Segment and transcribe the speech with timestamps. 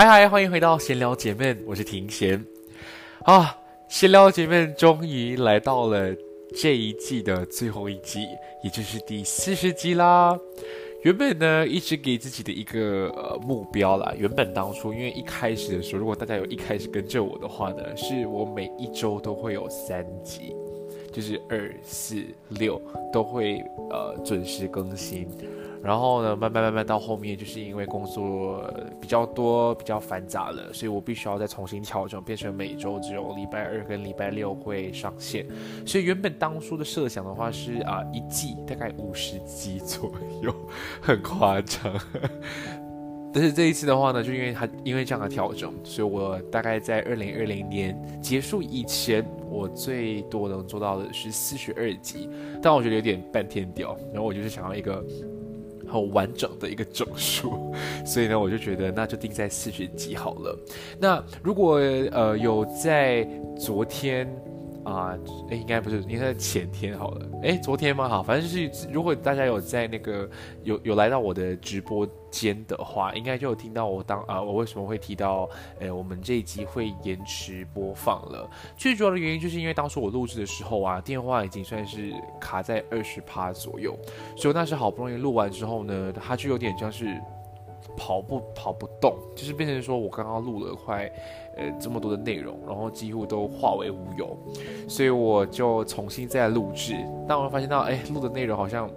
[0.00, 2.42] 嗨嗨，欢迎回到闲聊姐妹，我是庭贤
[3.24, 3.54] 啊。
[3.86, 6.16] 闲聊姐妹终于来到了
[6.56, 8.26] 这一季的最后一集，
[8.64, 10.34] 也就是第四十集啦。
[11.02, 14.14] 原本呢，一直给自己的一个呃目标啦。
[14.16, 20.56] 原本当初因为一开始的时候，如果大家有一开始跟着我的话呢，是我每一周都会有三集，
[21.12, 22.80] 就是二四六
[23.12, 25.28] 都会呃准时更新。
[25.82, 28.62] 然后呢，慢慢慢慢到后面，就是因为工作
[29.00, 35.46] 比较多、比较繁杂了，所以我必须要再重新调整，变成每周只有礼拜二跟礼拜六会上线。
[35.86, 40.54] 所以原本当初的设想的话是啊，一季大概五十集左右，
[41.00, 41.92] 很夸张。
[43.32, 52.28] 但是这一次的话呢，就因为它因为这样的调整，所以我大概在二零二零年结束以前，我最多能做到的是四十二集，
[52.60, 53.96] 但我觉得有点半天屌。
[54.12, 55.02] 然后我就是想要一个。
[55.90, 57.74] 很完整的一个整数，
[58.06, 60.58] 所以呢，我就觉得那就定在四十几好了。
[60.98, 61.76] 那如果
[62.12, 63.28] 呃有在
[63.58, 64.26] 昨天。
[64.94, 65.18] 啊，
[65.50, 67.26] 哎，应该不是，应该前天好了。
[67.42, 68.08] 哎，昨天吗？
[68.08, 70.28] 好，反正就是，如果大家有在那个
[70.62, 75.48] 有有来到我的直播间的话，应该就有听到我当啊，我为什么会提到，
[75.80, 78.48] 哎，我们这一集会延迟播放了。
[78.76, 83.96] 最主要的原因就是因为当初我录制的时候啊，电话已经算是卡在二十趴左右，
[84.36, 87.20] 所以那时好不容易录完之后呢，它就有点像是。
[87.96, 91.10] 跑不跑不动，就是变成说我刚刚录了快，
[91.56, 94.36] 呃这么多的内容，然后几乎都化为乌有，
[94.88, 96.94] 所以我就重新再录制，
[97.28, 98.88] 但我发现到，哎，录的内容好像，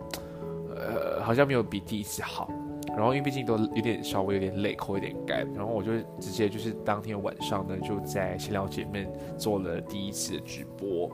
[0.75, 2.49] 呃好像没有比第一次好，
[2.87, 9.07] 然后因为毕竟都有点稍微有点累，口有点干，然后我就直接就是当天晚上呢就在闲聊姐妹
[9.37, 11.09] 做了第一次的直播，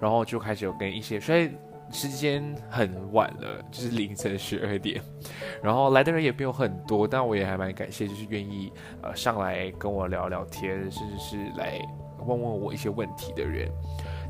[0.00, 1.50] 然后就开始有跟一些所以。
[1.90, 5.00] 时间很晚了，就是凌晨十二点，
[5.62, 8.72] 然后来的人也没有很多，但我也还蛮感谢，就是愿意
[9.02, 11.80] 呃上来跟我聊聊天，甚至是来
[12.18, 13.70] 问问我一些问题的人。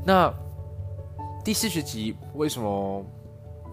[0.05, 0.33] 那
[1.43, 3.05] 第四十集为什么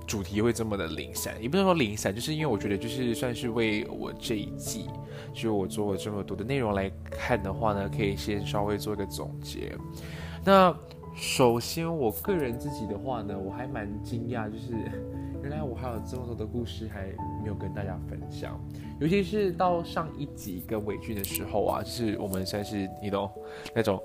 [0.07, 1.35] 主题会这么的零散？
[1.41, 4.87] 也不能说零散，就是因为我觉得就是算是为我这一季，
[5.33, 9.73] 就我做了这么多的内容来看的话呢，可以先稍微做一个总结。
[10.45, 10.73] 那
[11.17, 14.73] 首先，我个人自己的话呢，我还蛮惊讶，就是
[15.43, 17.07] 原来我还有这么多的故事还
[17.43, 18.61] 没有跟大家分享。
[19.01, 23.31] 尤其是到上一集跟伟俊的时候啊，就是我们算是你懂
[23.75, 23.99] 那种，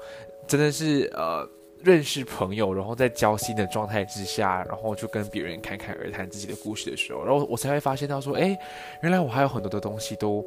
[0.47, 1.45] 真的是呃
[1.83, 8.57] 认识朋友，然后在交心的状态之下，然后就跟别人侃侃而谈自己的故事的时候，然后我才会发现到说，哎，
[9.03, 10.45] 原来我还有很多的东西都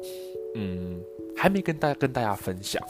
[0.55, 0.99] 嗯
[1.37, 2.81] 还没跟大家跟大家分享。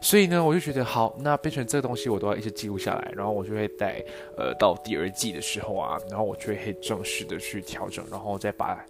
[0.00, 4.02] 所以呢，我就觉得好，那变成这个东西我都要一直记录下来，然后我就会在
[4.38, 8.82] 呃到第二季的时候啊，然后我就会正式的去调整，然后再把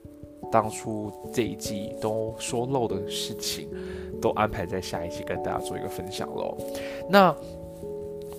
[0.52, 3.68] 当初这一季都说漏的事情
[4.22, 6.56] 都安排在下一季跟大家做一个分享喽。
[7.08, 7.34] 那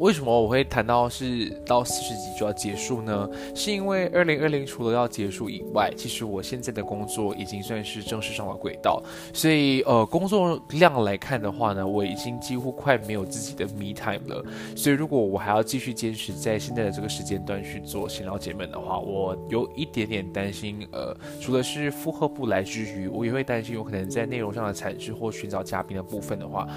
[0.02, 3.30] 为什么我会谈到是到四十集就要结束呢？
[3.54, 9.00] 是因为二零二零除了要结束以外，其实我现在的工作已经算是正式上了轨道，
[9.32, 14.44] 所以呃，工作量来看的话呢，我已经几乎快没有自己的 me time 了。
[14.76, 26.68] 所以如果我还要继续坚持在现在的这个时间段去做闲聊姐妹的话，我有一点点担心，呃，除了是负荷不来之余，我也会担心有可能在内容上的产制或寻找嘉宾的部分的话。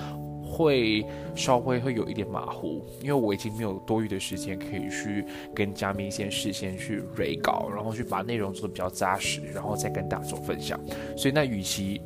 [0.55, 1.05] 会
[1.35, 10.79] 稍微会有一点马虎，因为我已经没有多余的时间可以去跟嘉宾先事先去 re 稿，然后去把内容做的比较扎实，然后再跟大众分享。
[11.17, 12.01] 所以那与其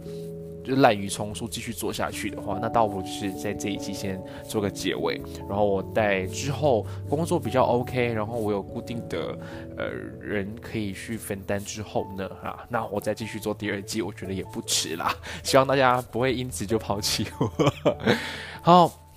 [0.69, 9.37] 就滥竽充数继续做下去的话，那倒不如是在这一季先做个结尾，然后我待之后工作比较 OK，然后我有固定的
[9.79, 9.87] 呃
[10.20, 15.15] 人可以去分担之后呢，啊，那我再继续做第二季，我觉得也不迟啦。
[15.43, 17.73] 希望大家不会因此就抛弃我。
[18.61, 19.07] 好。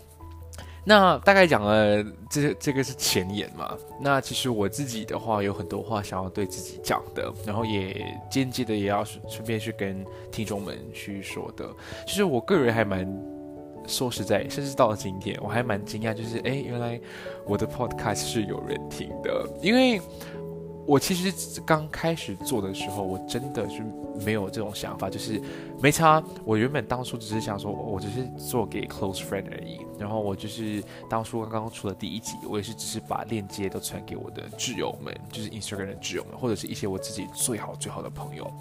[0.83, 3.77] 那大概讲了，这这个是前言嘛？
[3.99, 11.69] 那其实我自己的话，有很多话想要对自己讲的，然后也间接的也要顺便去跟听众们去说的。
[12.07, 13.07] 其实我个人还蛮
[13.85, 16.99] 说实在，甚至到了今天，我还蛮惊讶，就是哎，原来
[17.45, 20.01] 我的 podcast 是有人听的，因为。
[20.85, 23.83] 我其实刚开始做的时候，我真的是
[24.25, 25.41] 没有这种想法，就是
[25.81, 26.21] 没差。
[26.43, 29.79] 我原本当初只是想说，我只是做给 close friend 而已。
[29.99, 38.51] 然后我就是当初刚刚出的第一集，我也是只是把链接都传给我的挚友们，就是 Instagram 的挚友们，或者是一些我自己最好最好的朋友。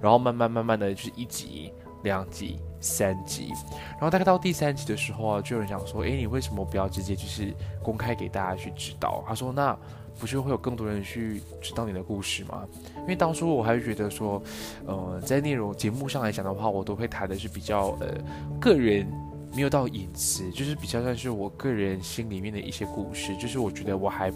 [0.00, 1.72] 然后慢慢慢慢的就是一集、
[2.02, 3.52] 两集、三集，
[3.92, 9.24] 然后大概到第三集的时候啊，就有人想说，诶，你为什么不要直接就是公开给大家去知道？
[9.26, 9.78] 他说，那。
[10.18, 12.66] 不是会有更多人去知道你的故事吗？
[12.98, 14.42] 因为当初我还是觉得说，
[14.86, 18.14] 呃，在内容节目上来讲的话，我都会谈的是比较呃
[18.60, 19.06] 个人，
[19.54, 23.36] 没有到隐私，就是比较算是我个人心里面的一些故事。
[23.36, 24.32] 就是我觉得我还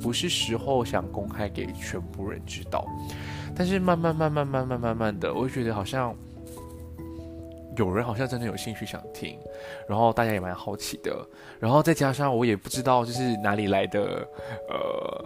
[0.00, 2.86] 不是时候想公开给全部人知道。
[3.54, 6.14] 但是慢慢慢慢慢慢慢慢的，我就觉得好像。
[7.80, 9.38] 有人好像真的有兴趣想听，
[9.88, 11.26] 然后大家也蛮好奇的，
[11.58, 14.28] 然后再加上我也不知道就是哪里来的，
[14.68, 15.24] 呃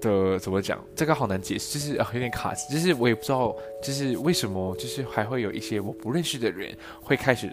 [0.00, 7.46] 的怎么讲，这个好难解释，就是有点卡，就是我也不知道就是为什么，就是还会有一些我不认识的人会开始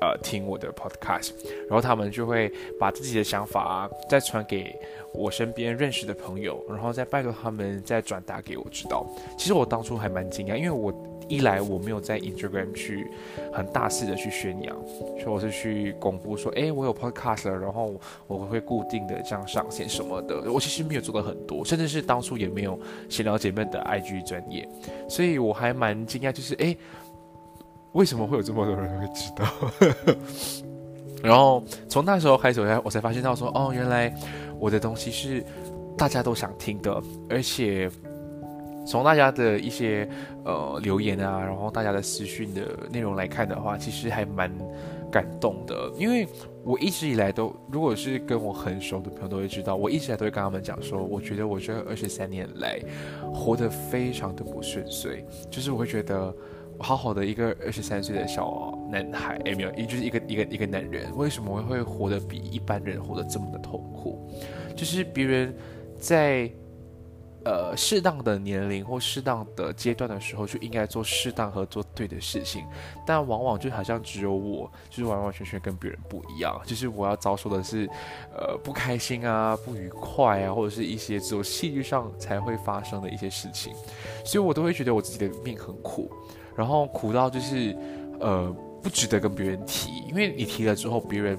[0.00, 1.30] 呃听我的 podcast，
[1.68, 4.74] 然后他们就会把自己的想法再传给
[5.14, 9.06] 我身边认识的朋友，然后再拜托他们再转达给我知道。
[9.38, 10.92] 其实我当初还蛮惊讶，因为我。
[11.28, 13.10] 一来我没有在 Instagram 去
[13.52, 14.74] 很大肆的去宣扬，
[15.18, 17.94] 所以我是去公布说，哎，我有 podcast 了，然后
[18.26, 20.50] 我会固定的这样上线什么的。
[20.50, 22.78] 我其实没有做到很多，甚至是当初也没有
[23.08, 24.66] 闲聊姐妹的 IG 专业，
[25.08, 26.74] 所以我还蛮惊讶，就是哎，
[27.92, 29.46] 为什么会有这么多人会知道？
[31.22, 34.14] 然后从那时候开始，我才我才发现到说，哦，原来
[34.58, 35.44] 我的东西是
[35.96, 37.90] 大家都想听的，而且。
[38.88, 40.08] 从大家的一些
[40.44, 44.50] 呃留言啊，然后大家的私讯的内容来看的话，其实还蛮
[45.12, 45.92] 感动的。
[45.98, 46.26] 因为
[46.64, 52.80] 我一直以来都，如果是跟我很熟的朋友都会知道，我一直以来都会跟他们讲说，我觉得我这二十三年来
[53.30, 56.34] 活得非常的不顺遂，就是我会觉得
[56.78, 64.30] 好好的一个二十三岁的小男孩，哎没有，也就是一个一个一个男人，为什么会活得比一般人活得这么的痛苦？
[64.74, 65.54] 就是别人
[65.98, 66.50] 在。
[67.44, 72.64] 呃，适当的年龄或适当的阶段的时候，就应该做适当和做对的事情。
[73.06, 76.60] 但往往就好像只有我，就是完完全全跟别人不一样。
[76.66, 77.88] 就是我要遭受的是，
[78.34, 83.72] 呃，不开心啊，不愉快啊，或者是一些只有戏剧上才会发生的一些事情。
[84.24, 86.10] 所以我都会觉得我自己的命很苦，
[86.56, 87.74] 然后苦到就是，
[88.20, 91.38] 呃，不值得跟别人提，因为你提了之后，别人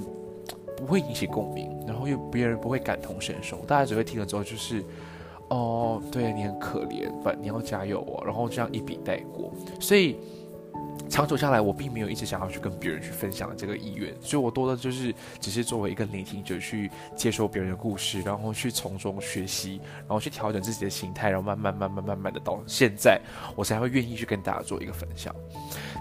[0.78, 4.84] 不会引起共鸣，然后又别人不会感同身受，大家只会听了之后就是。
[5.50, 8.24] 哦，对你很可怜，不，你要加油哦。
[8.26, 10.16] 然后这样一笔带过，所以
[11.10, 23.20] 长久下来，我并没有一直想要去跟别人去分享这个意愿，所以我多的就是只是作为一个聆听者去接受别人的故事，然后去从中学习，然后去调整自己的心态，然后慢慢慢慢慢慢的到现在，
[23.56, 25.36] 我才会愿意去跟大家做一个分享。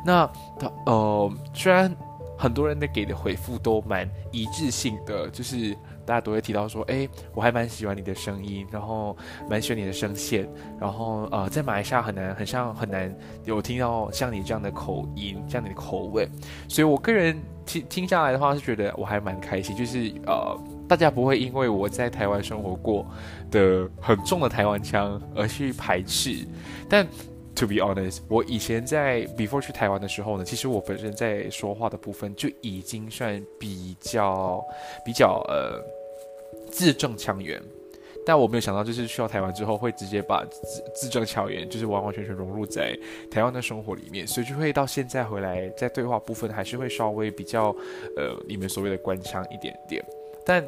[0.05, 1.91] 那他呃，虽然
[2.37, 5.75] 很多人的给的回复都蛮一致性的，就是。
[6.09, 9.15] 大家都会提到说，哎，我还蛮喜欢你的声音，然后
[9.47, 10.49] 蛮喜欢你的声线，
[10.81, 16.27] 然后呃，在马来西亚很难，很像很难有听到像你这样的口音，这样的口味，
[16.67, 23.05] 所以我个人听听下来的话是觉得我还蛮开心，就是呃，大家不会因为我在台湾生活过
[23.51, 26.47] 的很重的台湾腔而去排斥，
[26.89, 27.07] 但。
[27.59, 34.65] To be honest，我以前在 before 去台湾的时候呢，其实我本身在说话的部分就已经算比较
[35.05, 35.83] 比较呃
[36.71, 37.61] 字正腔圆。
[38.27, 42.95] 但我没有想到，就是去到台湾之后，会直接把字字正腔圆，就是完完全全融入在
[43.31, 47.75] 台湾的生活里面，所以就会到现在回来，在对话部分还是会稍微比较，
[48.17, 50.05] 呃，你们所谓的官腔一点点，
[50.45, 50.63] 但。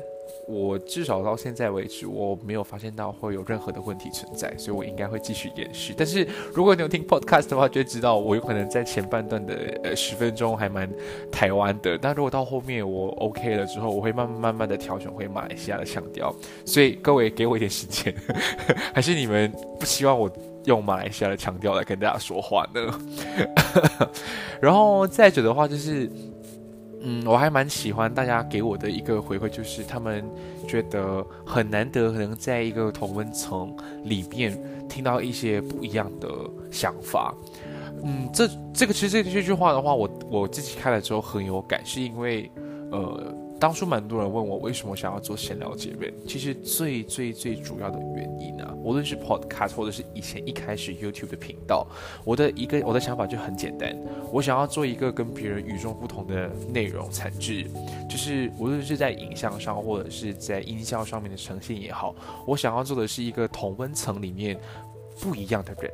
[0.46, 5.94] 我至少到现在为止，我没有发现到会有任何的问题存在，所以我应该会继续延续。
[5.96, 10.90] 但是如果你有听 podcast 的话，就会知道我有可能在前半段的呃十分钟还蛮
[11.30, 16.34] 台湾的，但如果到后面我 OK 了之后，我会慢慢慢慢的调整回马来西亚的腔调。
[16.64, 18.14] 所以各位给我一点时间，
[18.94, 20.30] 还是你们不希望我
[20.64, 23.00] 用马来西亚的腔调来跟大家说话呢？
[24.60, 26.10] 然后再者的话就是。
[27.02, 30.25] 嗯，我还蛮喜欢大家给我的一个回馈，就是他们
[30.69, 34.57] 觉得很难得能在一个同温层里面
[34.88, 36.28] 听到一些不一样的
[36.71, 37.35] 想法。
[38.02, 42.50] 嗯，这这个其实这这句话的话，我我自己看了之后很有感，是因为
[42.90, 43.35] 呃。
[43.61, 51.87] 当初蛮多人问我为什么想要做闲聊节目，其实最最最主要的原因呢，无论是 Podcast 或者是以前一开始 YouTube 的频道，
[52.25, 53.95] 我的一个我的想法就很简单，
[54.33, 57.67] 我想要做一个跟别人与众不同的内容产制，
[58.09, 62.14] 就是无论是在影像上或者是在音效上面的呈现也好，
[62.47, 64.59] 我想要做的是一个同温层里面
[65.21, 65.93] 不一样的人。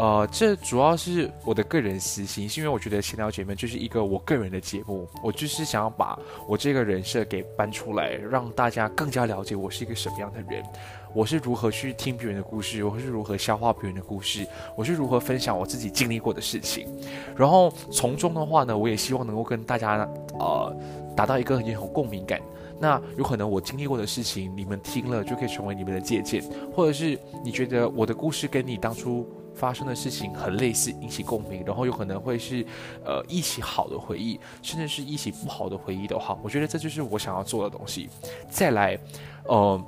[0.00, 10.64] 呃，这主要是我的个人私心，是因为我觉得《闲聊姐妹》就是一个我个人的节目，我就是想要把我这个人设给搬出来，让大家更加了解我是一个什么样的人，
[11.12, 16.88] 我是如何去听别人的故事，我是如何消化别人的故事，我是如何分享我自己经历过的事情，
[17.36, 20.74] 然后从中的话呢，我也希望能够跟大家呃
[21.14, 22.40] 达到一个很有共鸣感。
[22.78, 26.42] 那有可能我经历过的事情，你们听了就可以成为你们的借鉴，
[26.74, 29.28] 或者是你觉得我的故事跟你当初。
[29.60, 32.64] 发生的事情很类似，引起共鸣，然后有可能会是，
[33.04, 38.08] 呃，一起好的回忆，甚至是一起不好的回忆的话，我觉得这就是我想要做的东西。
[38.48, 38.98] 再来，
[39.44, 39.78] 呃，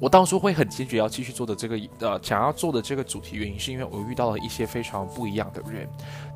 [0.00, 5.88] 我当初会很坚决要继续做的这个，呃，想要做的这个主题原因，是因为我遇到了一些非常不一样的人，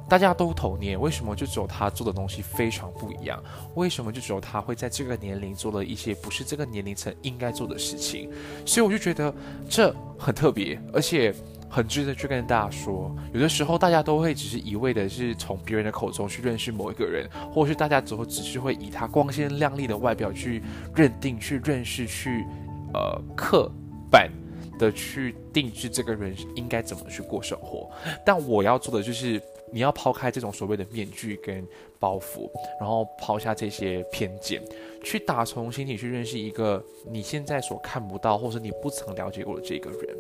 [0.09, 3.43] 大家都童年，为什么就只有他做的东西非常不一样？
[3.75, 8.31] 为什么就只有他会在这个年龄做了一些不是这个年龄层应该做的事情？
[8.65, 9.35] 所以我就觉得
[9.69, 11.35] 这很特别，而且。
[11.73, 20.63] 很值得去跟大家说，有的时候大家都会只是一味的是从别人的口中去认识某一个人，或是大家之后只是会以他光鲜亮丽的外表去
[20.95, 22.45] 认定、去认识、去
[22.93, 23.73] 呃刻
[24.11, 24.31] 板
[24.79, 27.91] 的去定制这个人应该怎么去过生活。
[28.23, 29.41] 但我要做的就是，
[29.73, 31.67] 你要抛开这种所谓的面具跟
[31.99, 34.63] 包袱，然后抛下这些偏见，
[35.03, 40.15] 去打从心底去认识一个你现在所看不到或者你不曾了解过的这个人，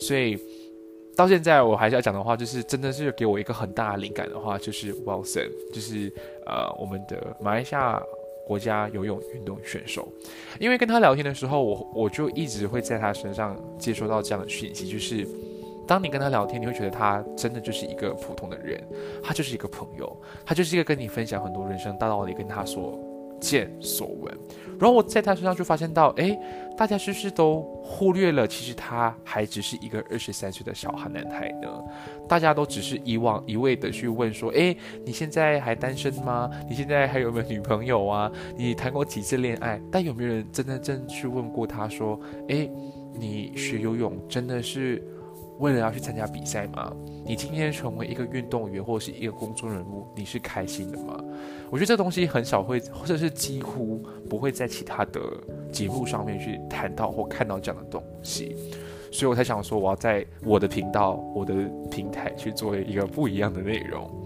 [0.00, 0.38] 所以。
[1.16, 6.12] 到现在我还是要讲的话，就是真的是给我一个很大的灵感的话，就是 Wilson，就是
[6.44, 8.00] 呃我们的马来西亚
[8.46, 10.06] 国家游泳运动选手。
[10.60, 15.26] 因为跟他聊天的时候，我我就一直会在他身上接收到这样的讯息，就是
[15.88, 18.78] 当你跟他聊天，你会觉得他真的就是一个普通的人，
[19.22, 22.98] 他就是一个朋友，他就是一个跟你分享很多人生大道理，跟他所
[23.40, 24.38] 见所闻。
[24.78, 26.38] 然后我在他身上就发现到，哎。
[26.78, 28.46] 大家是不是都忽略了？
[28.46, 31.68] 其实他还只是一个二十三岁的小孩男孩呢。
[32.28, 36.50] 大家都只是以往一味的去问说：“诶，你现在还单身吗？
[36.68, 38.30] 你现在还有没有女朋友啊？
[38.58, 42.70] 你谈过几次恋爱？”但有没有人真的真去问过他说：“诶，
[43.18, 45.02] 你学游泳真的是？”
[45.58, 46.92] 为了要去参加比赛吗？
[47.24, 51.18] 你今天成为一个运动员或者是一个公众人物，你是开心的吗？
[51.70, 55.20] 我觉得这东西很少会，或者是几乎不会在其他的
[55.72, 58.54] 节目上面去谈到或看到这样的东西，
[59.10, 61.54] 所以我才想说，我要在我的频道、我的
[61.90, 64.25] 平台去做一个不一样的内容。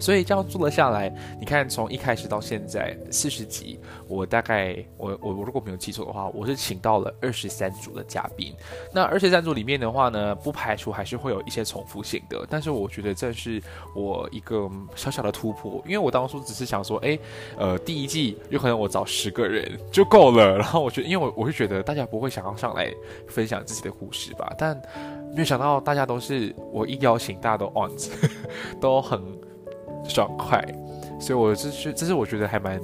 [0.00, 3.78] 所以这样做了下来，你看从一开始到现在四十集，
[4.08, 8.54] 我大概我我我如果没有记错的话，我是请到了二十三组的嘉宾。
[8.92, 13.62] 那二十三组里面的话呢，不排除还是会有一些重复性的，但是我觉得这是
[13.94, 17.18] 我一个小小的突破，因为我当初只是想说，哎，
[17.58, 22.90] 呃，第一季有可能我找十个人就够了，然后我觉得，因为我我会觉得大家不会想要上来
[23.28, 24.74] 分享自己的故事吧，但
[25.34, 27.90] 没有想到大家都是我一邀请，大家都 on，
[28.80, 29.20] 都很。
[30.10, 30.60] 爽快，
[31.20, 32.80] 所以我这是这是我觉得还蛮，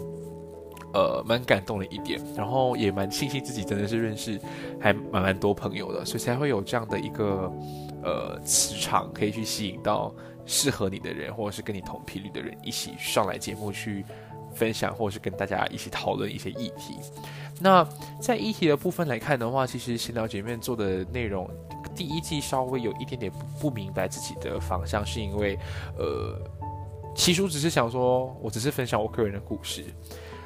[0.94, 4.40] 呃，蛮感动的一点，然后也蛮庆幸自己真的是认识
[4.80, 7.52] 还蛮蛮多朋友的，所以才会有这样的一个
[8.02, 10.14] 呃磁场，可以去吸引到
[10.46, 14.04] 适合你的人，或者是跟你同频率的人一起上来节目去
[14.54, 16.96] 分享，或者是跟大家一起讨论一些议题。
[17.60, 17.86] 那
[18.20, 21.50] 在议题的部分来看的话，其实闲聊姐妹做的内容，
[21.94, 25.58] 第一季稍微有一点点不明白自己的方向，是因为
[25.98, 26.38] 呃。
[27.16, 29.82] 起初只是想说，我只是分享我个人的故事，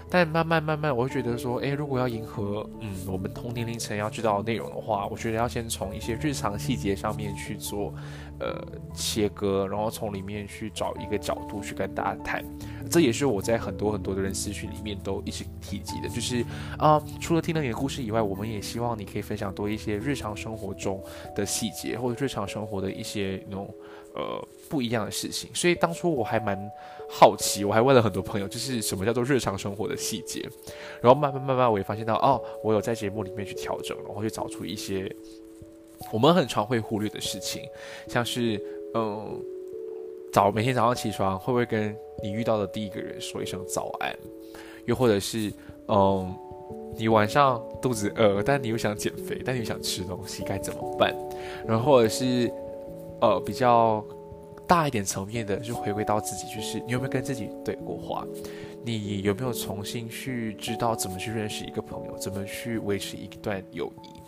[0.08, 7.92] 但慢慢慢慢，我会觉得说，诶，如果要迎合，嗯，我们同年龄层要知道的内容的话，我觉得要先从一些日常细节上面去做，
[8.40, 8.60] 呃，
[8.94, 12.44] 切割，然后从里面去找一个角度去跟大家谈。
[12.90, 16.44] 这也是我在很多很多的人私讯里面都一直提及的，就是
[16.76, 21.00] 啊，除了听了你的故事以外，我们也希望你可以分享多一些日常生活中
[21.36, 23.72] 的细节，或者日常生活的一些那种。
[24.12, 26.58] 呃，不一样的事情，所以当初我还蛮
[27.08, 30.44] 好奇，我还问了很多朋友，就是什么叫做日常生活的细节。
[31.00, 35.08] 然后慢慢慢慢，我也发现到，哦，我有在节目里面去调整，然后去找出一些
[36.12, 37.62] 我们很常会忽略的事情，
[38.08, 38.60] 像是，
[38.94, 39.40] 嗯，
[40.32, 44.14] 早每天早上起床会不会跟你遇到的第一个人说一声早安？
[44.86, 45.52] 又或者是，
[45.88, 46.34] 嗯，
[46.96, 51.14] 你晚上肚子饿，但你又想减肥，但你又想吃东西，该怎么办？
[51.66, 52.52] 然后或者是。
[53.22, 54.02] 呃，比较
[54.66, 58.26] 大一点层面的，就回归到自己，就是你有没有跟自己对过话？
[58.82, 64.19] 你有没有重新去知道怎么去认识一个朋友，怎么去维持一段友谊？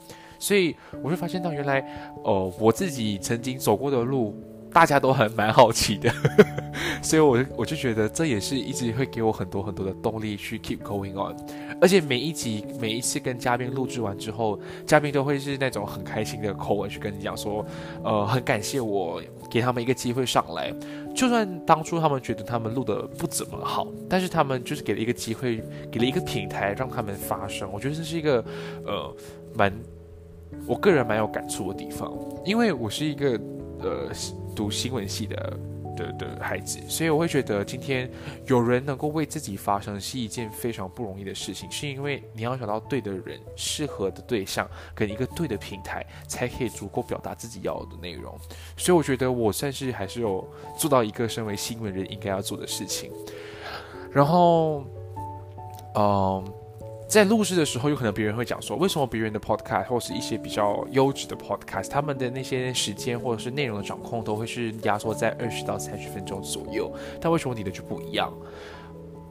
[0.43, 1.79] 所以我就发现到，原来，
[2.25, 4.35] 呃，我自己曾经走过的路。
[4.75, 6.11] 大家都还蛮好奇的，
[7.05, 11.37] 所以我我就觉得这也是一直会给我很多很多的动力去 keep going on，
[11.79, 17.63] 而且每一集每一次跟嘉宾录制完之后，嘉宾都会是那种很开心的口吻去跟你讲说，
[18.03, 19.21] 呃，很感谢我
[19.51, 20.73] 给他们一个机会上来，
[21.15, 28.43] 就算当初他们觉得他们录的不怎么好，但是他们就是给了一个机会，给了一个平台让他们发声，我觉得这是一个
[28.87, 29.15] 呃
[29.55, 29.71] 蛮
[30.67, 32.13] 我个人蛮有感触的地方，
[32.45, 33.41] 因为我是一个
[33.81, 34.11] 呃。
[34.55, 35.59] 读新闻系的
[35.97, 38.07] 的的孩子，所以我会觉得今天
[38.45, 48.39] 有人能够为自己发声是一件非常不容易的事情，是因为你要找到对的人、适合的对象跟一个对的平台，才可以足够表达自己要的内容。
[48.77, 53.11] 所以我觉得我算是还是有做到一个身为新闻人应该要做的事情。
[54.13, 54.85] 然后，
[55.95, 56.45] 嗯。
[57.13, 66.91] 在录制的时候，有可能别人会讲说，为什么别人的 podcast 或是一些比较优质的 podcast，他们的那些时间或者是内容的掌控都会是压缩在二十到三十分钟左右，
[67.21, 68.33] 但为什么你的就不一样？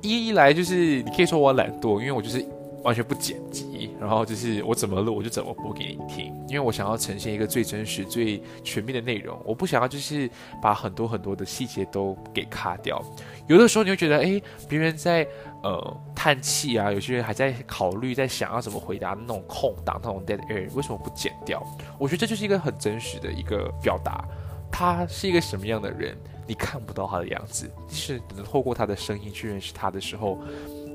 [0.03, 2.45] 一一来就是你可以说我懒惰，因为我就是
[2.83, 10.29] 完全不剪辑，然后就是我怎么录我就怎么播给你听，因为我想要呈现一个最真实、最全面的内容，我不想要就是
[10.61, 13.03] 把很多很多的细节都给卡掉。
[13.47, 15.27] 有的时候你会觉得，哎，别人在。
[15.63, 21.59] 呃，叹气啊，有些人还在考虑，在想要怎么回答那种空档，那种 dead air，为什么不剪掉？
[21.97, 24.23] 我觉得这就是一个很真实的一个表达。
[24.71, 30.37] 他是一个什么样的人，你看不到他的样子，是能透过他的声音去认识他的时候，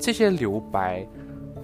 [0.00, 1.04] 这些留白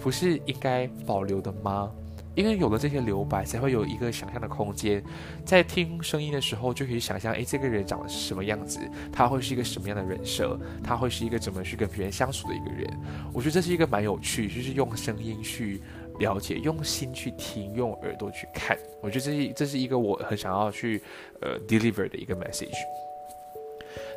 [0.02, 1.88] 不是应该保留的吗？
[2.34, 5.02] 因为有了这些留白，才会有一个想象的空间，
[5.44, 8.80] 在听声音的时候就可以想象，诶，这个人长得是什么样子，
[9.12, 12.88] 他会是一个什么样的人设，他会是一个怎么去跟别人相处的一个人。
[13.32, 15.82] 我觉得这是一个蛮有趣，就是用声音去
[16.18, 18.78] 了解，用心去听，用耳朵去看。
[19.00, 21.02] 我觉得这是这是一个我很想要去
[21.40, 22.76] 呃 deliver 的一个 message。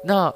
[0.03, 0.33] 那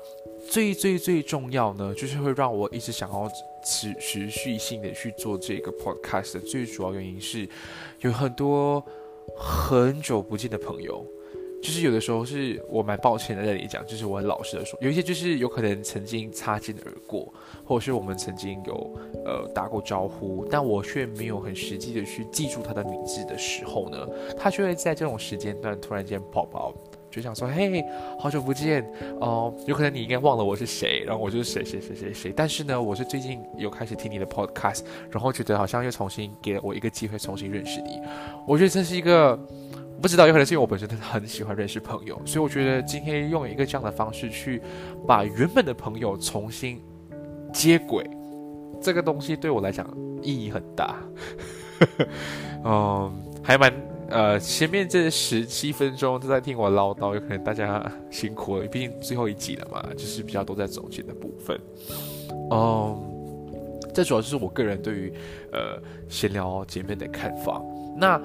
[0.49, 3.29] 最最最重要呢，就是会让我一直想要。
[3.61, 7.47] 持持续性的去做这个 podcast 最主要原因是，
[7.99, 8.81] 有很多
[9.35, 11.05] 很久不见的朋友，
[11.61, 17.31] 就是有的时候是我蛮抱歉的在这里讲，就是我很老实的说，有一些就是有可能曾经擦肩而过，
[17.65, 24.07] 或者是我们曾经有呃打过招呼，但我却没有很实际的去记住他的名字的时候呢，
[24.37, 26.73] 他就会在这种时间段突然间跑跑。
[27.11, 27.83] 就想说，嘿，
[28.19, 28.85] 好久不见
[29.19, 32.33] 哦，有可能你应该忘了我是谁，然后我就是谁谁谁谁谁。
[32.35, 37.99] 但是呢，我是最近有开始听你的 podcast，然后觉得好像又重新给了我一个机会，重新认识你。
[38.45, 39.35] 我觉得这是一个
[40.01, 44.61] 不知道，有可能是因为我本身真的很喜欢认识朋友，所以我觉得今天用一个这样的方式去
[45.07, 46.79] 把原本的朋友重新
[47.51, 48.07] 接轨，
[48.79, 49.87] 这个东西对我来讲
[50.21, 50.95] 意义很大。
[52.63, 53.73] 嗯，还蛮。
[54.09, 61.59] 呃，前面这十七分钟都在听我唠叨，有可能大家辛苦了，毕竟最后一集了嘛，就是比较多在总结的部分。
[62.51, 62.97] 嗯，
[63.93, 65.13] 这主要就是我个人对于
[65.51, 67.61] 呃闲聊姐妹的看法。
[67.97, 68.19] 那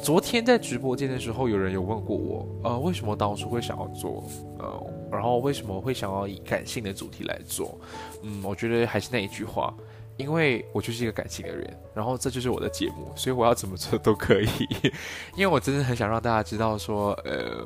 [0.00, 4.22] 昨天在直播间的时候，有人有问过我，呃，为什么当初会想要做，
[4.58, 7.78] 呃，然后为什么会想要以感性的主题来做？
[8.22, 9.74] 嗯，我觉得还是那一句话。
[10.16, 14.48] 因为我就是一个感性的人，然后这就是我的节目，所以我要怎么做都可以。
[15.34, 17.64] 因为我真的很想让大家知道说，呃，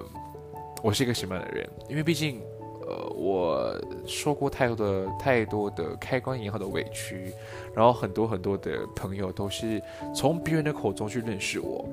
[0.82, 1.68] 我是一个什么样的人。
[1.88, 2.40] 因为毕竟，
[2.86, 7.32] 呃，我受过太多的太多的开关以后的委屈，
[7.74, 9.82] 然后很多很多的朋友都是
[10.14, 11.86] 从别人的口中去认识我。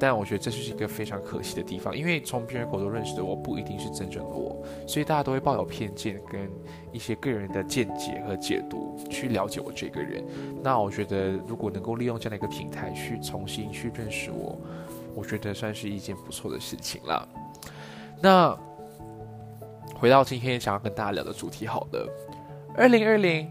[0.00, 6.50] 但我觉得这就是一个非常可惜的地方，因为从别人口中认识的我不一定是真正的我，所以大家都会抱有偏见跟
[6.90, 10.24] 一些个人的见解和解读去了解我这个人。
[10.62, 14.58] 那我觉得如果能够利用这样的一个平台去重新去认识我，
[15.14, 17.28] 我觉得算是一件不错的事情了。
[18.22, 18.58] 那
[19.94, 22.08] 回到今天想要跟大家聊的主题，好了，
[22.74, 23.46] 二零二零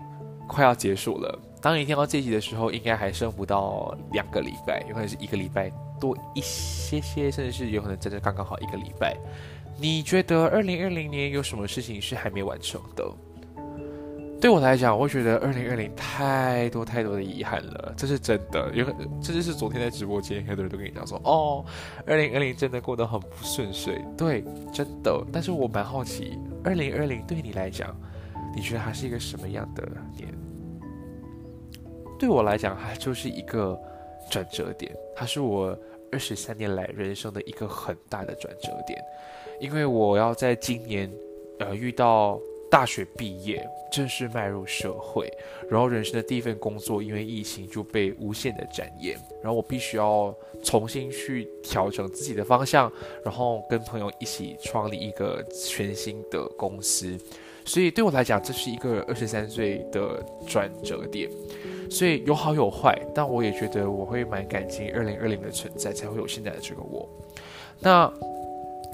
[0.47, 1.39] 快要结束了。
[1.61, 5.69] 当你听到这集的时候，应该还剩不到两个礼拜，有可能是一个礼拜
[5.99, 9.17] 多一些些，甚至是有可能真的刚刚好一个礼拜。
[9.77, 13.05] 你觉得二零二零年有什么事情是还没完成的？
[14.41, 18.71] 对我来讲，我觉得二零二零太多太多的遗憾了，这是真的。
[18.73, 18.85] 有，
[19.21, 21.65] 这就是昨天在直播间很多人都跟你讲说，哦，
[22.07, 24.01] 二零二零真的过得很不顺遂。
[24.17, 25.21] 对，真的。
[25.29, 27.93] 但是我蛮好奇，二零二零对你来讲，
[28.55, 30.33] 你觉得它是一个什么样的年？
[32.19, 33.79] 对我来讲，它就是一个
[34.29, 35.75] 转折点，它是我
[36.11, 39.01] 二十三年来人生的一个很大的转折点，
[39.61, 41.09] 因为我要在今年，
[41.59, 42.37] 呃，遇到
[42.69, 45.31] 大学毕业，正式迈入社会，
[45.69, 52.91] 然后人生的第一份工作因为疫情就被无限的展延，然后我必须要重新去调整自己的方向，
[53.23, 57.17] 然后跟朋友一起创立一个全新的公司，
[57.65, 61.29] 所以对我来讲，这是一个二十三岁的转折点。
[61.89, 67.09] 所以有好有坏，但我也觉得我会蛮感激二零二零的存在，才会有现在的这个我。
[67.79, 68.11] 那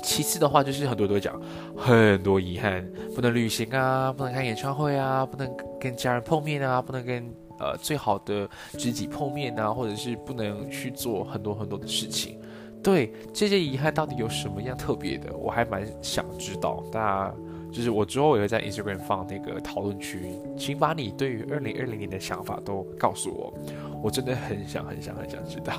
[0.02, 1.40] 其次的话，就是很多都讲
[1.76, 7.30] 很多遗憾，不能旅行啊，不能看演唱会啊，不能跟家人碰面啊，不能跟
[7.60, 12.40] 呃最好的知己碰面啊，或者是不能去做很多很多的事情。
[12.84, 15.36] 对这些遗憾到底有什么样特别的？
[15.36, 17.36] 我还蛮想知道，大家。
[17.76, 23.54] 就是我之后也会在 Instagram 放那个讨论区，请把你对于二零二零年的想法都告诉我，
[24.02, 25.74] 我真的很想很想很想知道。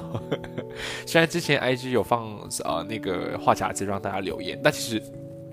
[1.06, 5.02] 虽然之前 IG 有放呃那个话匣子让大家留言，但其实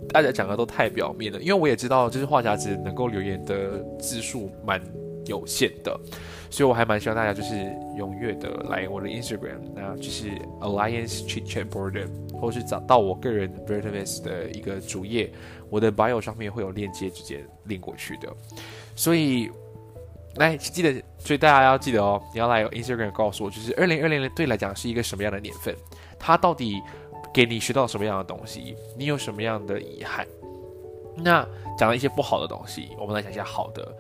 [0.10, 4.82] 大家讲的都太表面了，因为我也知道就是话匣子能够留言的字数蛮
[5.26, 5.98] 有限的。
[6.54, 7.56] 所以，我还蛮希望大家就是
[7.98, 10.30] 踊跃的来我的 Instagram，那就是
[10.62, 15.34] Alliance Chit Chat Board，或是找到我个人 Vertivis 的一个主页，
[15.72, 18.32] 我的 bio 上面会有链接，直接连过去的。
[18.96, 19.50] 所以，
[20.36, 25.76] 来记得，所以大家要记得哦，你要来 Instagram 告诉我，就是二零二零年对来讲是一个什么样的年份，
[26.20, 26.80] 它到底
[27.34, 30.24] 给你学到什么样的东西，你有什么样的遗憾？
[31.18, 31.44] 那
[31.80, 33.92] 讲了一些不好的东西，我们来讲一下好的。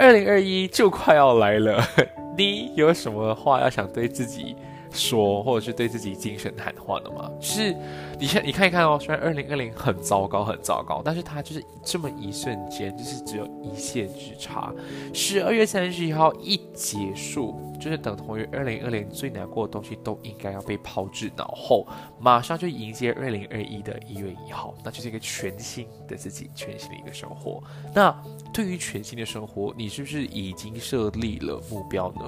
[0.00, 1.86] 二零二一就快要来了，
[2.34, 4.56] 你有什么话要想对自己
[4.92, 7.30] 说，或者是对自己精神喊话的吗？
[7.40, 7.74] 是，
[8.18, 8.98] 你先你看一看哦。
[9.00, 14.72] 虽然二零二零很糟糕，很糟糕，但是它就是这么一瞬间，就是只有一线之差。
[15.14, 17.54] 十二月三十一号一结束。
[17.80, 21.86] 就是等同于二零二零最难过的东西都应该要被抛至脑后，
[22.18, 27.62] 马上就迎接二零二一的一月一号，那就是一个全新的自己，全新的一个生活。
[27.94, 28.14] 那
[28.52, 32.22] 对于全新的生活，你是不是已经设立了目标呢？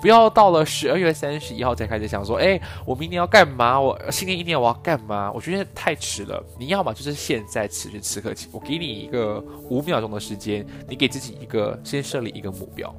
[0.00, 3.78] 不要到了十二月三十一号才开始想说，哎，我明年要干嘛？
[3.78, 5.30] 我新年一年我要干嘛？
[5.32, 6.42] 我觉得太迟了。
[6.58, 12.94] 你要么就是现在此时此刻起，我给你一个五秒钟的时间，你给自己一个先设立一个目标。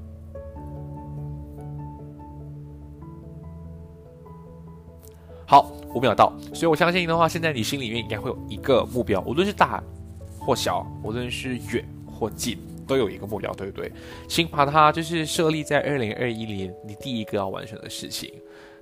[5.47, 9.83] 好，五秒到，所以我相信的话，现在你心里面应该会有一个目标，无论是大
[10.39, 13.91] 或小，无论是远或近，都有一个目标，对不对？
[14.27, 18.31] 请把它就是设立在二零二一年你第一个要完成的事情。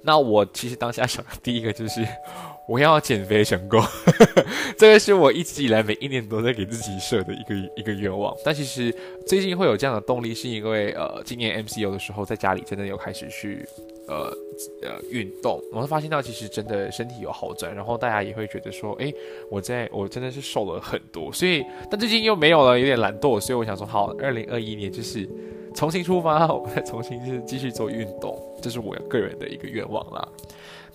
[0.01, 2.07] 那我其实当下想的第一个就是
[2.69, 3.83] 我要减肥成功，
[4.77, 8.33] 这个是我一直以来每一年都在给自己设的一个一个愿望。
[8.45, 8.95] 但其实
[9.27, 13.67] 最近会有这样的动力，是因为呃，今年 MCU 的时候，在家里真的有开始去。
[14.09, 14.33] 呃
[14.81, 19.13] 呃，运动，我会发现到其实真的身体有好转，然后大家也会觉得说，哎，
[19.49, 25.29] 我在我真的是瘦了很多，所以但最近又没有了，有点懒惰，所以我想说，好，二零二一年就是
[25.75, 30.27] 重新出发， 我再重新就是继续做运动，这是我个人的一个愿望啦。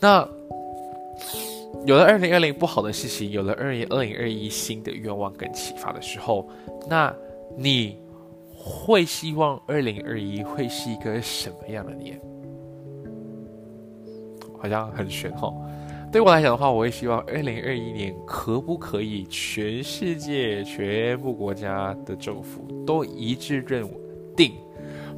[0.00, 0.28] 那
[1.86, 6.48] 有了二零二零不好的事情，有了二零二零二一新的愿望跟启发的时候，
[6.88, 7.14] 那
[7.56, 7.96] 你
[8.52, 12.20] 会希望二零二一会是一个什么样的年？
[14.64, 15.52] 好像很玄哈，
[16.10, 23.86] 对我来讲的话，我也希望二零二一年可不可以全世界全部国家的政府都一致认
[24.34, 24.52] 定，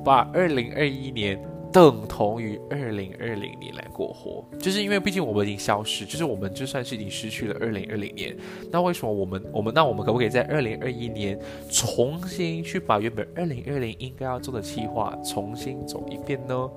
[0.04, 1.40] 把二零二一年
[1.72, 8.36] 等同于二零二零年来过活，就是因为毕竟我们已经消失，就是我们就算是已经失去了二零二零年，
[8.72, 11.38] 那为什么我们我们那我们可不可以在二零二一年
[11.70, 16.68] 重新去把原本二零二零应该要做的计划重新走一遍呢？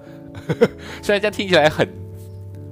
[1.01, 1.87] 虽然这样听起来很。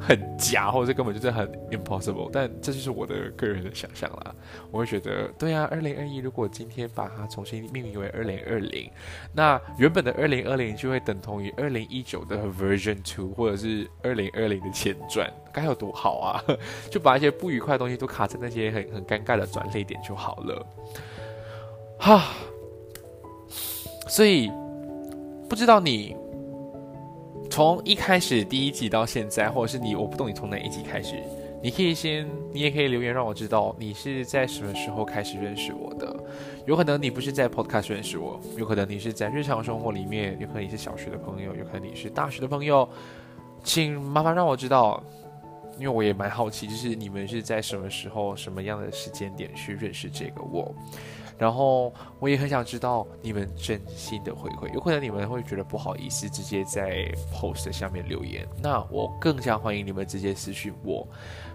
[0.07, 2.29] 很假，或者根本就是很 impossible。
[2.31, 4.33] 但这就是我的个人的想象啦。
[4.71, 8.89] 我会觉得，对啊，二零二一如果今天把它重新命名为二零二零，
[9.33, 16.43] 那原本的二零二零就会等同于二零一九的 version two，或者是二零二零的前传，该有多好啊！
[16.89, 20.65] 就把一些不愉快的东西都卡在那些很很尴尬的转泪点就好了。
[21.99, 22.23] 哈，
[24.07, 24.49] 所以
[25.49, 26.15] 不知道你。
[27.57, 31.15] 从一开始第一集到现在，或者是你，我不懂你从哪一集开始，
[31.59, 36.15] 你可以先，你也可以留言让我知道你是在什么时候开始认识我的。
[36.67, 42.87] 有可能你不是在 Podcast 认识我，有可能你是在日常生活里面，有可能你是小学的朋友，有可能你是大学的朋友，
[43.63, 45.03] 请麻烦让我知道，
[45.79, 50.71] 因为我也蛮好奇，就是你们是在什么时候、什么样的时间点去认识这个我。
[51.37, 61.07] 然后我也很想知道你们真心的回馈，有可能你们会觉得不好意思直接在 post 下面留言，那我更加欢迎你们直接私讯我，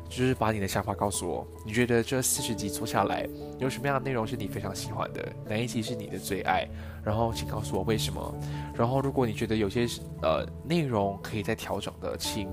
[0.08, 1.46] 就是把你的想法告诉我。
[1.66, 5.28] 你觉得这四十集做下来有什么样的内容是你非常喜欢的？
[5.48, 6.64] 哪一集是你的最爱？
[7.02, 8.34] 然后请告诉我为什么。
[8.74, 9.86] 然后如果你觉得有些
[10.22, 12.48] 呃内容可以再调整的，请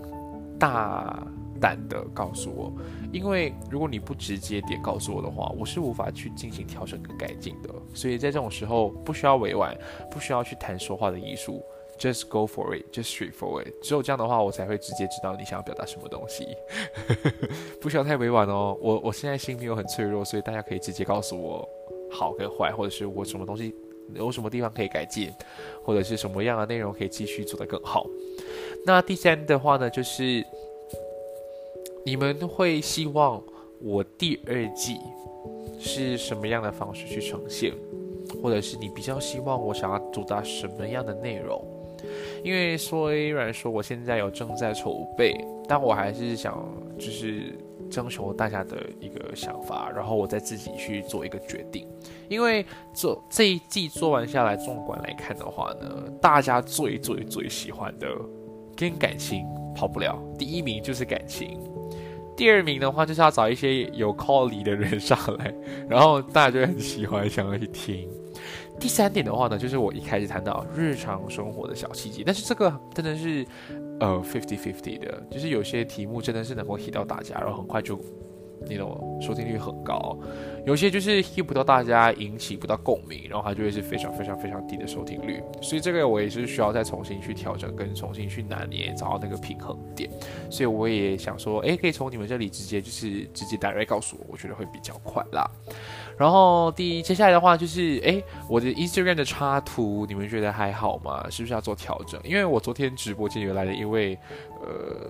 [0.57, 1.23] 大。
[1.61, 2.71] 胆的告诉我，
[3.11, 7.69] 因为如果你不直接点告诉我的话，我是无法去进行调整跟改进的。
[7.93, 9.75] 所以在这种时候，不需要委婉，
[10.11, 11.63] 不需要去谈说话的艺术
[11.97, 13.73] ，just go for it，just straight for it。
[13.81, 16.45] 只有这样的话，我才会直接知道你想要表达什么东西，
[17.81, 18.77] 不需要太委婉哦。
[18.79, 21.67] 我我现在心没有很脆弱，所以大家可以直接告诉我
[22.11, 23.73] 好跟坏，或者是我什么东西
[24.13, 25.31] 有什么地方可以改进，
[25.83, 28.05] 或者是什么样的内容可以继续做得更好。
[28.85, 30.45] 那第三的话呢，就是。
[32.09, 33.39] 你们会希望
[33.79, 34.99] 我第二季
[35.79, 37.71] 是什么样的方式去呈现，
[38.41, 41.63] 或者是你比较希望我想要主打什么样的内容？
[42.43, 46.67] 因为虽然说我现在有正在筹备，但我还是想
[46.97, 47.55] 就是
[47.91, 51.85] 征求大家的一个想法，然后我再自己去做一个决定。
[52.27, 58.07] 因为做这一季做完下来，纵观来看的话呢，大家最最最喜欢的
[58.75, 59.45] 跟感情
[59.75, 61.59] 跑不了，第一名就是感情。
[62.39, 65.53] 第二名的话，就是要找一些有 call 的人上来，
[65.89, 68.07] 然后大家就很喜欢，想要去听。
[68.79, 73.45] 第三点的话呢，就是我一开始谈到日常生活的小细节，但是这个真的是
[73.99, 77.99] 呃 fifty fifty 的，就是有些题目真的是能够 hit 到大家，然后很快就。
[78.67, 80.17] 那种收听率很高，
[80.65, 85.41] 有些就是 hit 不到大家，引起不到共鸣，然后它就会是非常非常非常低的收听率。
[85.61, 90.09] 所以这个我也是需要再重新去调整，跟重新去拿捏，找到那个平衡点。
[90.49, 95.49] 所以我也想说，哎，可以从你们这里直接就是直接 direct 告诉我，我觉得会比较快啦。
[96.17, 101.25] 然后第一接下来的话就是，哎，我的 Instagram 的插图，你们觉得还好吗？
[101.29, 102.19] 是不是要做调整？
[102.25, 104.17] 因为我昨天直播间原来的一位，
[104.61, 105.09] 呃。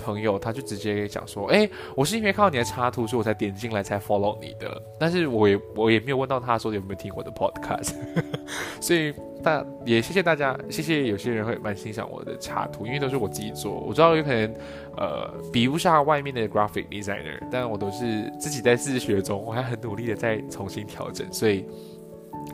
[0.00, 4.82] 朋友，他就直接讲说：“哎，我是因为看到你的插图，所以我才点进来才 follow 你的。
[4.98, 7.92] 但是我也我也没有问到他说有没有听我的 podcast，
[8.80, 13.72] 所以大也谢谢大家，谢谢有些人会蛮欣赏我的插图，因为都是我自己做。
[13.72, 14.54] 我知道有可能
[14.96, 21.66] 呃比不上外面的 graphic designer，但我都是自己在自学中，我还很努力的在重新调整，所以。”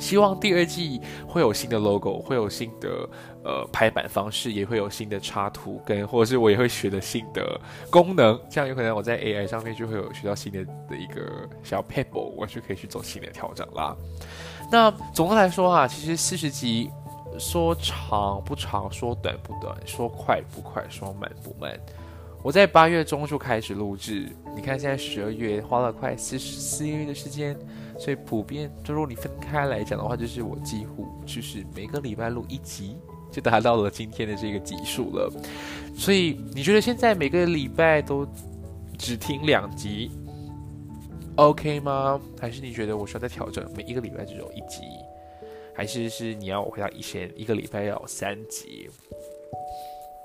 [0.01, 3.09] 希望第二季会有新的 logo，会有新的
[3.47, 13.97] 呃排版方式，也会有新的插图，跟或者是我也会学的新的功能，这样有可能我在 AI 上面就会有学到新的的一个小 pebble，我就可以去做新的调整啦。
[14.71, 16.91] 那总的来说啊，其实四十集
[17.39, 21.79] 说长不长，说短不短，说快不快，说慢不慢。
[22.43, 27.57] 我在八月中就开始录制，你看现在十二月花了快四十四个月的时间。
[27.99, 32.99] 所以普遍，就如果你分开来讲的话，就是我几乎就是每个礼拜录一集，
[33.37, 35.31] 就达到了今天的这个集数了。
[35.95, 38.27] 所以你觉得现在每个礼拜都
[38.99, 40.11] 只听两集
[41.37, 42.19] ，OK 吗？
[42.41, 44.81] 还是你觉得我需要再调整，每一个礼拜只有一集？
[45.75, 48.89] 还是是你要我回到以前一个礼拜要三集？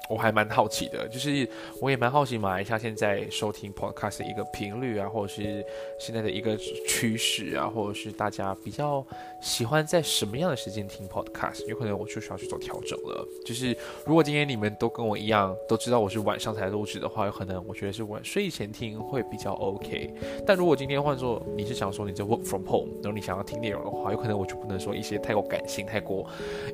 [0.09, 5.65] 我还蛮好奇的，就是我也蛮好奇马来西亚现在收听 podcast 的一个频率啊，或者是
[5.99, 9.05] 现在的一个趋势啊，或者是大家比较
[9.41, 13.27] 喜欢在什么样的时间听 podcast，有可能我就需要去做调整了。
[13.45, 13.75] 就是
[14.05, 20.13] 如果今天你们都跟我一样，都知道我是晚上才录制的话，有可能我觉得是晚睡前听会比较 OK。
[20.45, 26.27] 但如果今天换做你是想说你在 work from home，然后你想要听内容的话，有可能我就不能说一些太过感性、太过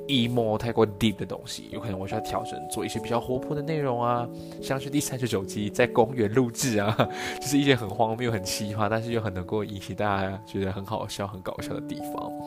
[0.08, 3.18] emo、太过 deep 的东西，有可能我需要调整做一些比较。
[3.28, 4.26] 活泼的内容啊，
[4.62, 6.96] 像是第三十九集在公园录制啊，
[7.42, 12.32] 就是一些很荒谬、很奇葩，但是又很能够引起大家觉得很好笑、很搞笑的地方，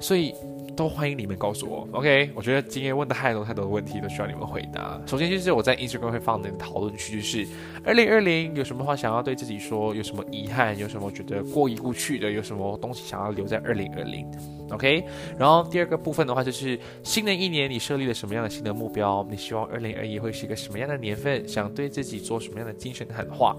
[0.00, 0.34] 所以。
[0.76, 2.30] 都欢迎你们告诉我，OK？
[2.34, 5.00] 我觉得今天问的太多太多的问题都需要你们回答。
[5.06, 7.46] 首先就是我在 Instagram 会放的讨论区，就是
[7.82, 14.30] 二零二零有什么话想要对自己说，有什么遗憾，有什么觉得过意不去的，有什么东西想要留在二零二零
[14.70, 15.02] ，OK？
[15.38, 19.26] 然后第二个部分的话就是新的一年你设立了什么样的新的目标？
[19.30, 21.48] 你希望二零二一会是一个什么样的年份？
[21.48, 23.56] 想对自己做什么样的精神喊话？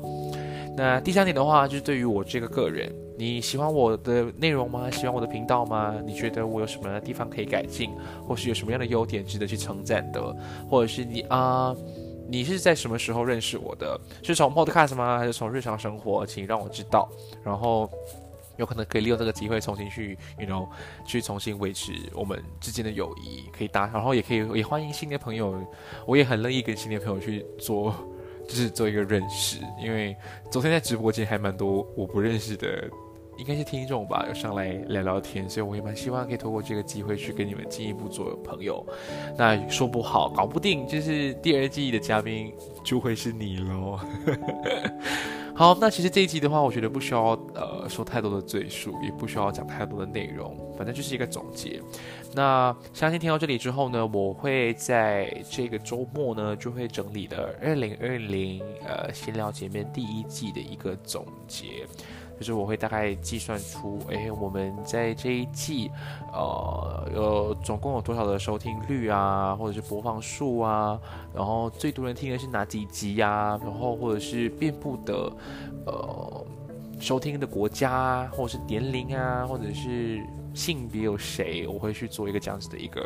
[0.77, 2.93] 那第三点的话就是对于我这个个人。
[3.19, 4.91] 你喜欢我的内容吗？
[4.91, 5.95] 喜欢我的频道吗？
[6.05, 7.91] 你觉觉得我有什么样的地方可以改进，
[8.27, 10.35] 或是有什么样的优点值得去称赞的？
[10.69, 11.75] 或者是你啊，
[12.27, 13.99] 你是在什么时候认识我的？
[14.23, 15.17] 是从 Podcast 吗？
[15.17, 16.25] 还是从日常生活？
[16.25, 17.09] 请让我知道，
[17.43, 17.89] 然后
[18.57, 20.67] 有可能可以利用这个机会重新去，you know，
[21.05, 25.55] 去重新维持我们之间的友谊，可以搭，然后也可以也欢迎新的朋友，
[26.05, 27.93] 我也很乐意跟新的朋友去做。
[28.47, 30.15] 就是做一个认识，因为
[30.49, 32.89] 昨天在直播间还蛮多我不认识的，
[33.37, 38.85] 应该是听众吧，有上来聊聊天，所以我也蛮希望可以透过这个机会去跟你们进一步做朋友。
[39.37, 43.99] 那说不好，搞不定，就是第二季的嘉宾就会是你喽。
[45.55, 51.81] 好，那其实这一集的话，我觉得不需要呃说太多的赘述，也不需要讲太多的内容，反正就是一个总结。
[52.35, 61.87] 那相信听到这里之后呢，我会在这个周末呢就会整理的二零二零呃闲聊前面第一季的一个总结。
[62.39, 65.89] 就是我会大概计算出，哎，我们在这一季，
[66.31, 70.99] 呃，有总共有多少的收听率啊，或者是播放数啊，
[71.33, 75.31] 然后最多人听的是哪几集呀，然后或者是遍布的，
[75.87, 76.45] 呃，
[76.99, 80.23] 收听的国家啊，或者是年龄啊，或者是
[80.53, 83.01] 性别有谁，我会去做一个这样子的一个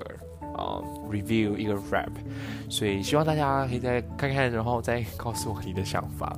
[0.58, 2.12] 啊 review 一个 rap，
[2.70, 6.38] 所以希望大家可以再看看，然后再告诉我你的想法，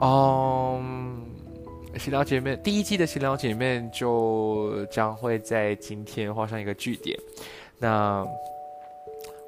[0.00, 1.23] 嗯。
[1.98, 7.18] 闲聊姐妹第一季的闲聊姐妹就将会在今天画上一个句点。
[7.78, 8.26] 那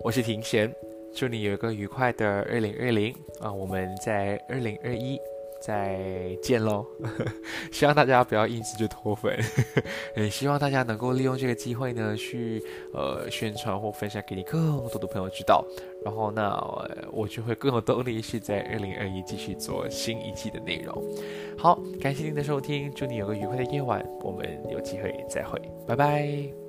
[0.01, 0.73] 我是庭贤，
[1.15, 3.53] 祝你有一个愉快的二零二零啊！
[3.53, 5.19] 我们在二零二一。
[5.67, 6.87] 再见喽！
[7.73, 9.37] 希望大家不要因此就脱粉，
[10.15, 15.67] 也希望大家能够利用这个机会呢，去呃宣传或分享给你更多的朋友知道。
[16.05, 16.57] 然后那
[17.11, 21.03] 我就会更有动力是在二零二一继续做新一季的内容。
[21.59, 26.66] 好，感谢您的收听，祝你有个愉快的夜晚，我们有机会再会，拜拜。